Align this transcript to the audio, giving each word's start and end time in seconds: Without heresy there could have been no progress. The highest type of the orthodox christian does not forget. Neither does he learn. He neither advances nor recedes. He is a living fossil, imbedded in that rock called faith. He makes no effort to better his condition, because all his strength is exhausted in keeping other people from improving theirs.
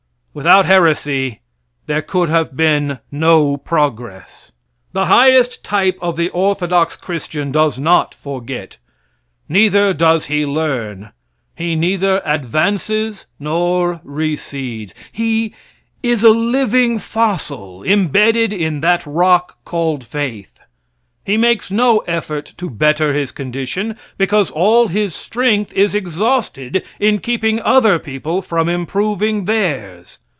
Without 0.33 0.65
heresy 0.65 1.41
there 1.87 2.01
could 2.01 2.29
have 2.29 2.55
been 2.55 2.99
no 3.11 3.57
progress. 3.57 4.53
The 4.93 5.07
highest 5.07 5.61
type 5.61 5.97
of 6.01 6.15
the 6.15 6.29
orthodox 6.29 6.95
christian 6.95 7.51
does 7.51 7.77
not 7.77 8.13
forget. 8.13 8.77
Neither 9.49 9.93
does 9.93 10.27
he 10.27 10.45
learn. 10.45 11.11
He 11.53 11.75
neither 11.75 12.21
advances 12.23 13.25
nor 13.41 13.99
recedes. 14.05 14.93
He 15.11 15.53
is 16.01 16.23
a 16.23 16.29
living 16.29 16.97
fossil, 16.97 17.83
imbedded 17.83 18.53
in 18.53 18.79
that 18.79 19.05
rock 19.05 19.57
called 19.65 20.05
faith. 20.05 20.47
He 21.23 21.37
makes 21.37 21.69
no 21.69 21.99
effort 22.07 22.51
to 22.57 22.67
better 22.67 23.13
his 23.13 23.31
condition, 23.31 23.95
because 24.17 24.49
all 24.49 24.87
his 24.87 25.13
strength 25.13 25.71
is 25.73 25.93
exhausted 25.93 26.83
in 26.99 27.19
keeping 27.19 27.61
other 27.61 27.99
people 27.99 28.41
from 28.41 28.67
improving 28.67 29.45
theirs. 29.45 30.17